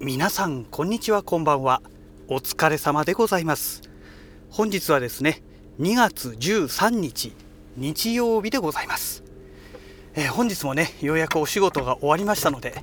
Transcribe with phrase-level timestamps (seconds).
[0.00, 1.80] 皆さんこんにちはこんばんは。
[2.28, 3.80] お疲れ様でございます。
[4.50, 5.40] 本日はですね
[5.78, 7.32] 2月13日
[7.76, 9.22] 日曜日でございます、
[10.14, 12.74] えー、本日もねようやくお仕事が終わりましたので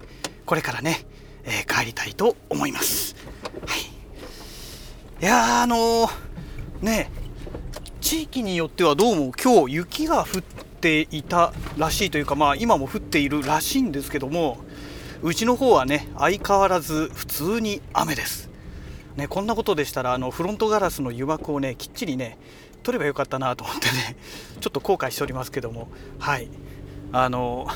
[0.46, 1.06] これからね、
[1.44, 3.16] えー、帰りたいと思います。
[3.68, 5.24] はい。
[5.24, 6.10] いやあのー、
[6.82, 7.12] ね
[8.00, 14.58] 地域によってはどうも今日雪が降っていたらしいというかまあ今も降っているらしいんですけども
[15.24, 18.50] うちの方はね相変わらず普通に雨です、
[19.16, 22.38] ね、こんなことでしたらあのフロントガラスの油膜をねきっちりね
[22.84, 24.16] 取ればよかったなと思ってね
[24.60, 25.88] ちょっと後悔しておりますけども。
[26.20, 26.48] はい。
[27.14, 27.68] あの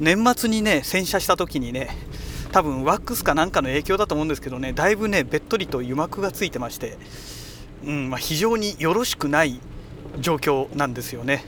[0.00, 1.96] 年末にね洗車した時にね
[2.50, 6.98] 多分ワックスかなんかの影響だと思うんですけどねだいぶねべっとりと油膜がついてまして、
[7.84, 9.60] うんまあ、非常によろしくない
[10.18, 11.44] 状況なんですよね。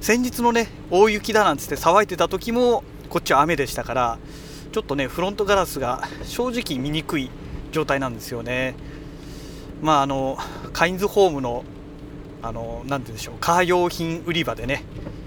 [0.00, 4.18] 先日のね大雪だなんつって騒いでた時もこっちは雨でしたから
[4.72, 7.28] ちょっとねフロントガラスが正直見にくい
[7.72, 8.74] 状態なんですよね。
[9.82, 10.38] まああの
[10.72, 11.64] カインズホームの
[12.42, 14.84] あの何て言うんでしょうカー用品売り場でね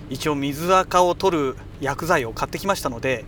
[0.09, 3.25] 一応水垢を取る薬剤を買ってきましたので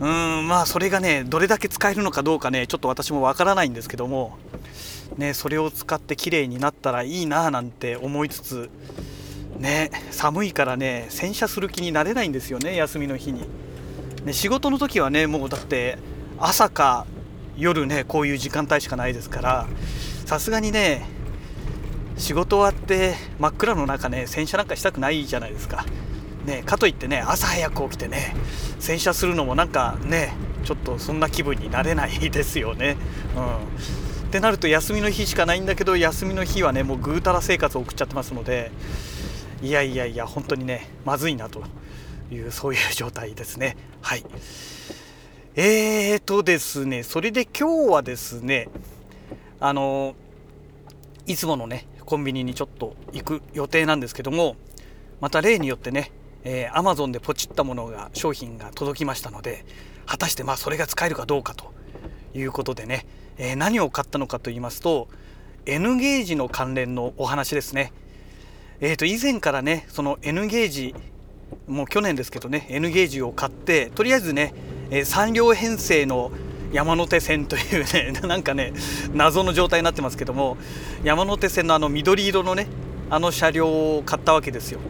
[0.00, 4.38] うーんまあそれがねどれだけ使えるのかどうかねちょっと私もわからないんですけども
[5.18, 8.70] ねそれを使って綺麗になったらいいななんて思いつつ
[9.58, 13.46] ね寒いからね洗車する気になれないんですよね休みの日に、
[14.24, 15.98] ね、仕事の時はねもうだって
[16.38, 17.06] 朝か
[17.56, 19.66] 夜ねこういう時間帯しかないですから
[20.24, 21.06] さすがにね
[22.16, 25.84] 仕事終わって真っ暗の中ね洗車なんかしたくないじゃないですか。
[26.44, 28.34] ねかといってね朝早く起きてね
[28.78, 32.96] 洗車するのもなんかねちょっとそんな気分になれないですよね。
[33.36, 33.54] うん。
[34.26, 38.72] ってなると休みの日しかないんだけど休みの日はねもうぐうたら生活を送っちゃってますので
[39.62, 41.62] いやいやいや本当にねまずいなと。
[42.34, 43.76] いうそういう状態ですね。
[44.00, 44.24] はい。
[45.56, 48.68] えーとですねそれで今日はですね
[49.60, 50.16] あの
[51.26, 54.56] いつものねコンビニにちょっと行く予定なんですけども
[55.20, 56.10] また例によってね
[56.44, 59.64] えー、Amazon でポチったものが商品が届きましたので
[60.06, 61.72] 果たしてまあそれが使えるかどうかと
[62.34, 63.06] いうことでね、
[63.38, 65.08] えー、何を買ったのかと言いますと
[65.66, 67.90] N ゲージの関連のお話ですね。
[68.80, 70.94] えー、と以前からねその N ゲージ
[71.66, 74.52] もう去年ですけどね N ゲージを買ってとりあえずね、
[74.90, 76.30] えー、3両編成の
[76.72, 78.72] 山手線というね なんかね
[79.14, 80.56] 謎の状態になってますけども
[81.04, 82.66] 山手線のあの緑色のね
[83.08, 84.80] あの車両を買ったわけですよ。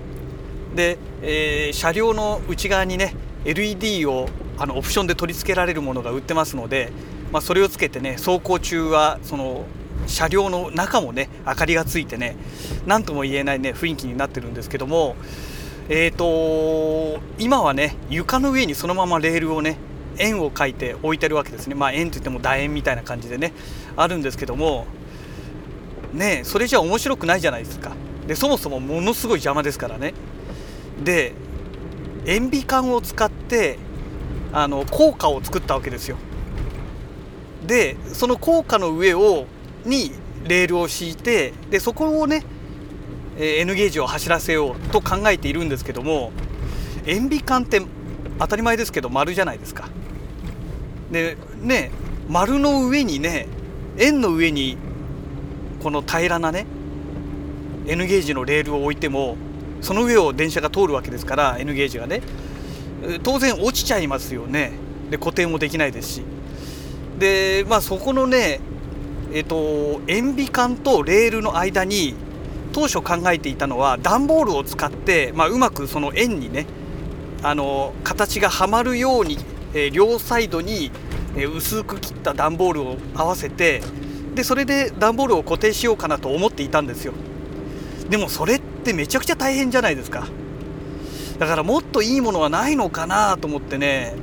[0.74, 3.14] で、えー、車両の内側にね
[3.44, 6.90] LED をあのオプションで取り付けられるものが売ってますので、
[7.32, 9.66] まあ、それをつけてね走行中はその
[10.06, 12.36] 車両の中もね明かりがついてね
[12.86, 15.16] 何とも言えないね雰囲気になってるんですけども
[15.88, 19.76] えーと今はね床の上にそのままレールをね
[20.16, 21.74] 円を描いて置いてるわけですね。
[21.74, 23.52] まあ円といっても楕円みたいな感じでね
[23.96, 24.86] あるんですけども
[26.12, 27.92] ねそれじゃ面白くないじゃないですか。
[28.26, 30.14] でそもそもものすごい邪魔ですからね。
[31.02, 31.34] で
[32.26, 33.78] 塩ビ管を使って
[34.52, 36.16] あの効果を作ったわけですよ。
[37.66, 39.46] でその効果の上を
[39.84, 40.12] に
[40.46, 42.42] レールを敷いてでそこをね
[43.38, 46.32] N ゲージを走らせようと考えているんですけども
[47.06, 47.82] 塩ビ管って
[48.38, 49.88] 当たり前ですけど丸じゃないですか。
[51.10, 51.90] でね
[52.28, 53.46] 丸の上にね
[53.98, 54.76] 円の上に
[55.82, 56.66] この平らなね
[57.86, 59.36] N ゲージのレールを置いても
[59.80, 62.22] その上を電車が通るわけですから N ゲージがね
[63.22, 64.72] 当然落ちちゃいますよね
[65.10, 66.22] で固定もできないですし
[67.18, 68.60] でまあそこのね
[69.34, 72.14] えっと、塩ビ管とレールの間に
[72.74, 76.66] 当初考えていたのは段ボールを使って、まあ、うまくその円にね
[77.42, 79.38] あの形がはまるように、
[79.74, 80.90] えー、両サイドに、
[81.36, 83.80] えー、薄く切った段ボールを合わせて
[84.34, 87.14] でそれで段ボールを固定しようかなと思っていたんですよ。
[88.08, 90.26] でもそれってめちゃくちゃ大変じゃないですか。
[91.38, 94.14] だからもっといいものはないのかなと思ってね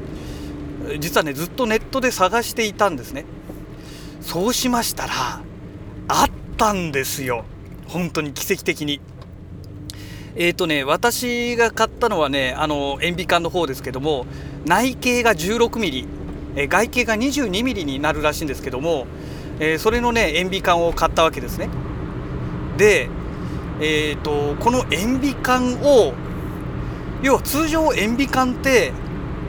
[1.00, 3.24] 実はねずっとネットで探していたんですね。
[4.20, 5.14] そうしましたら
[6.10, 7.46] あったんですよ。
[7.92, 9.02] 本当に奇跡的に。
[10.36, 14.26] え、ー、とね私が買ったのはねあの塩ビ管の方ですけども
[14.66, 16.08] 内径が 16mm
[16.56, 19.08] え外径が 22mm になるらしいんですけども、
[19.60, 21.70] えー、それのね塩ビ管を買ったわけですね。
[22.78, 23.10] で
[23.84, 26.14] えーと、とこの塩ビ管を
[27.24, 28.94] 要は通常塩ビ管って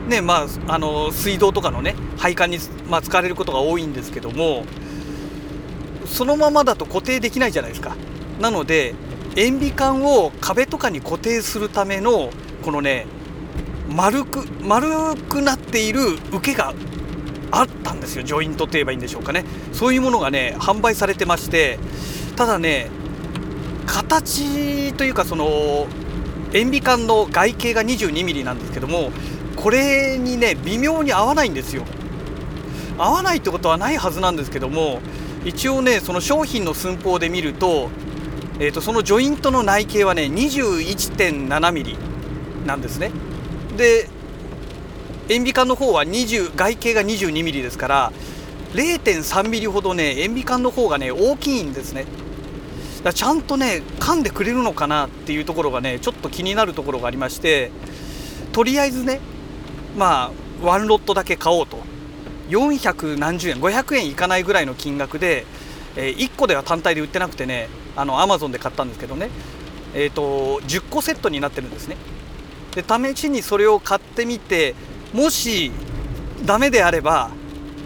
[0.07, 2.57] ねまあ、あの水道とかのね配管に、
[2.89, 4.65] まあ、使われることが多いんですけども
[6.05, 7.95] そのままだと固定できないじゃないですか。
[8.39, 8.93] なので
[9.35, 12.29] 塩ビ管を壁とかに固定するための
[12.63, 13.05] このね
[13.89, 14.87] 丸く丸
[15.29, 16.01] くなっている
[16.31, 16.73] 受けが
[17.51, 18.23] あったんですよ。
[18.23, 19.45] ジョイントといえばいいんでしょうかね。
[19.71, 21.77] そういうものがね販売されてまして
[22.35, 22.89] ただね
[23.85, 25.87] 形というかその
[26.53, 29.11] 塩ビ管の外径が 22mm なんですけども
[29.55, 31.83] これにね微妙に合わないんですよ。
[32.97, 35.01] 合わないってことはないはずなんですけども
[35.45, 37.89] 一応ねその商品の寸法で見ると,、
[38.63, 43.11] えーと、そのジョイントの内径はね 21.7mm なんですね。
[43.75, 44.07] で
[45.27, 48.13] 塩ビ管の方は20外径が 22mm ですから
[48.73, 52.05] 0.3ミリほどね塩ビ管の方がね大きいんですね。
[53.03, 57.69] だちゃんとね噛んでくれるのかなっていうところがねちょっと気になるところがありまして
[58.53, 59.19] とりあえずね
[59.97, 61.79] まあワンロットだけ買おうと。
[62.47, 65.45] 400何十円500円いかないぐらいの金額で、
[65.97, 69.29] えー、1個では単体で売ってなくてねあのアマゾンで買ったんですけどね。
[69.95, 71.97] えーと、と10個セットになってるんですね。
[72.73, 74.75] で試しにそれを買ってみて
[75.13, 75.71] もし
[76.45, 77.29] ダメであれば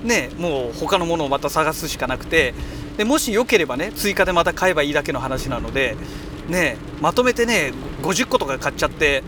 [0.04, 2.54] ねもう他のものをまた探すしかなくて
[2.96, 5.96] でもし良ければね追加でまた買えばいいだけの話なので
[6.48, 9.24] ねまとめてね50個とか買っちゃって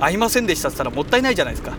[0.00, 1.76] 合いませんでしたって言ったらもったいないじゃないですか。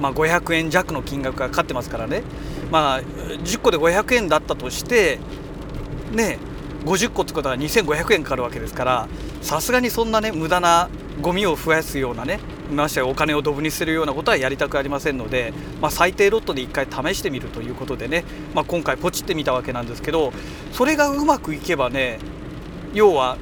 [0.00, 2.22] まあ、500円弱の金額がかかってますからね、
[2.70, 5.18] まあ、10個で500円だったとして
[6.12, 6.38] ね
[6.86, 9.08] 50個ってことは2500円かかるわけですから
[9.42, 10.88] さすがにそんなね無駄な
[11.20, 12.38] ゴミを増やすようなね
[12.70, 18.24] ましてお金をドブにするようなことはやりたくありませんので、まあ、最低ロットで1回試してみるということでね、
[18.54, 20.32] まあ、今回ポチってみたわけなんですけど
[20.72, 22.18] それがうまくいけばね
[22.94, 23.36] 要は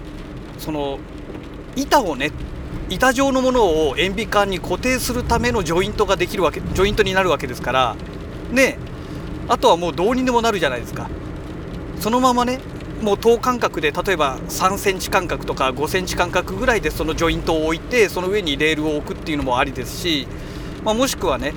[0.59, 0.99] その
[1.77, 2.33] 板をね
[2.91, 7.97] 板状のものを塩ビ管に固定するためのジョイントができるわけジョイントになるわけですから
[8.51, 8.79] ね
[9.49, 11.09] あとはもうどうにでもなるじゃないですか。
[12.01, 12.61] そのままね
[13.05, 20.27] もう等間隔で例えば3センチ間隔とか5センチ間隔ぐらいでそのジョイントを置いてその上にレールを置くっていうのもありですし、
[20.85, 21.53] まあ、もしくはね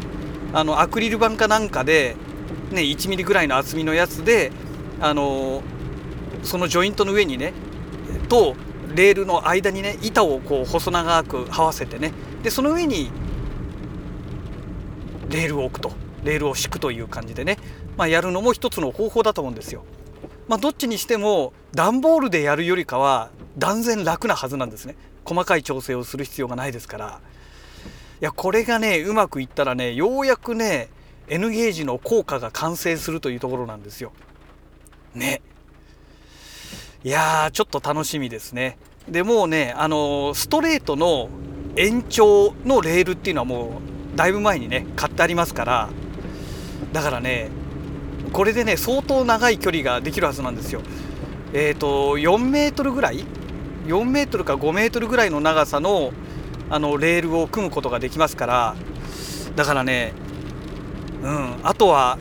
[0.51, 2.17] あのアクリル板かなんかで、
[2.71, 4.51] ね、1ミリぐらいの厚みのやつで
[4.99, 5.63] あの
[6.43, 7.53] そのジョイントの上にね
[8.27, 8.57] と
[8.93, 12.11] レールの間にね板をこう細長く這わせてね
[12.43, 13.09] でその上に
[15.29, 15.93] レールを置くと
[16.25, 17.57] レールを敷くという感じでね、
[17.95, 19.85] まあ、やるのも一つの方法だと思うんですよ。
[20.47, 24.95] まあ、どっちにしても段ボールでやるよりかは断然楽なはずなんですね。
[25.25, 27.19] 細かい調整をする必要がないですから。
[28.21, 30.89] いやこれがねうまくいったらねようやくね
[31.27, 34.13] N ゲージの効果が完成するというところなんですよ。
[35.13, 35.41] ね。
[37.03, 38.77] いやーちょっと楽しみですね。
[39.09, 41.29] でもうねあのストレートの
[41.75, 43.81] 延長のレールっていうのはも
[44.13, 45.89] うだいぶ前にね買ってありますから。
[46.93, 47.49] だからね
[48.31, 50.81] これでね相当長い距離ができるはずなんですよ。
[51.53, 53.23] えっ、ー、と4メートルぐらい
[53.87, 56.11] ？4メートルか5メートルぐらいの長さの
[56.69, 58.75] あのレールを組むことができますから
[59.55, 60.11] だからね
[61.23, 62.17] うんあとは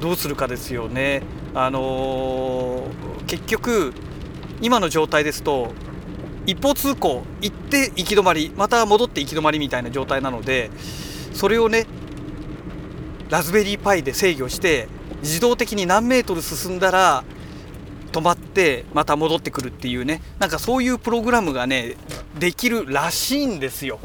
[0.00, 1.22] どうするかですよね。
[1.54, 3.92] あのー、結局
[4.60, 5.72] 今の状態ですと
[6.46, 10.70] 一方通行行って行き止まりまた戻って行き止まりみたいな状態なので
[11.32, 11.86] それをね
[13.28, 14.88] ラズベリーパイで制御して
[15.22, 17.24] 自動的に何メートル進んだら
[18.12, 20.22] 止まってまた戻ってくるっていうね。
[20.38, 21.96] なんかそういうプログラムがね
[22.38, 24.00] できるらしいんですよ。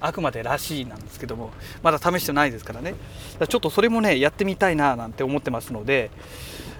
[0.00, 1.50] あくまでらしいなんですけども。
[1.82, 2.94] まだ試してないですからね。
[3.48, 6.10] ちょっとそれもねやってみたいななんて思ってますので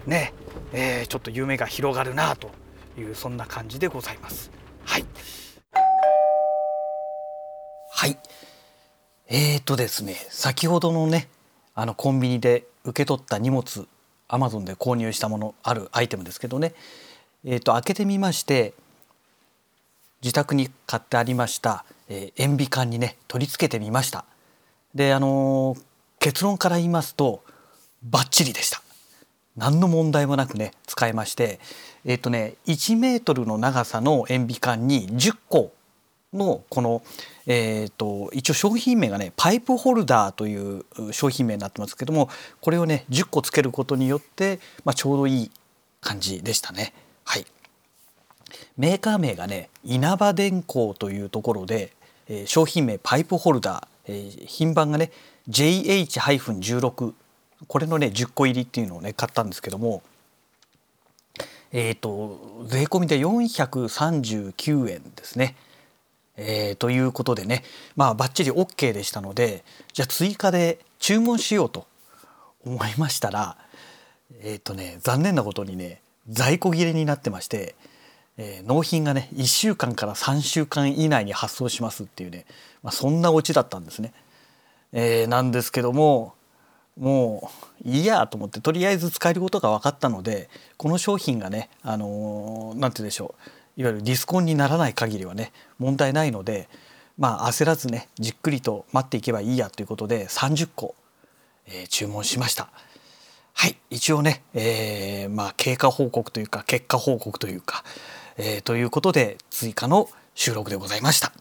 [0.07, 0.33] ね、
[0.73, 2.51] えー、ちょっと夢が広がるなと
[2.99, 4.51] いうそんな感じでございます。
[4.85, 5.05] はい。
[7.93, 8.19] はい。
[9.29, 11.29] えーとですね先ほどのね
[11.75, 13.87] あのコンビニで受け取った荷物
[14.29, 16.75] アマゾンで購入したものあるアイテムですけどね、
[17.45, 18.75] えーと、開けてみまして
[20.23, 24.25] 自宅に買ってありました、えー、塩ビ管にね取り付けてみました。
[24.95, 25.81] であのー、
[26.19, 27.43] 結論から言いますと
[28.03, 28.83] バッチリでした。
[29.57, 31.59] 何の問題もなくね使えまして
[32.05, 35.73] えっ、ー、とね1メートルの長さの塩ビ管に10個
[36.33, 37.03] のこの、
[37.47, 42.29] えーと、一応商品名がねパイプホルダーという商品名になってますけども
[42.61, 45.51] これをね10個つけることによって、まあ、ちょうどいい
[46.01, 46.95] 感じでしたね。
[47.25, 47.47] はい、
[48.77, 51.93] メーカー名がね稲葉電工というところで、
[52.47, 55.11] 商品名パイプホルダー、品番がね
[55.49, 57.13] JH-16
[57.67, 60.03] これのね10個入りっていうのをね買ったんですけども
[61.73, 65.57] えっ、と税込みで439円ですね。
[66.43, 67.63] えー、ということでね
[67.97, 71.87] まあバッチリ OK でしたのでじゃあ追加で注文しようと
[72.65, 73.59] 思いましたら
[74.43, 77.75] えっ、ー、とね残念なことにね在庫切れになってまして、
[78.39, 82.47] えー、納品がね1週間から3週間以内に発送しますっていうね、
[82.83, 84.15] まあ、そんなオチだったんですね。
[84.93, 86.35] えー、なんですけども
[86.99, 87.51] も
[87.85, 96.69] ういいやと思ってとりあえず使えることが分かったのでこの商品がねあの何て言うんでしょういわゆるディスコンにならない限りはね問題ないので
[97.17, 100.95] まあ焦らずねじっくりと待っていけばいいやということで30個、
[101.67, 102.69] えー、注文しました。
[103.55, 107.83] はい一応ね、えー、まあ経過報告というか結果報告というか、
[108.37, 111.33] えー、ということで追加の収録でございました。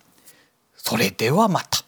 [0.77, 1.78] それではまた。